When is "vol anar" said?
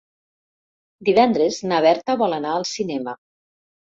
2.21-2.57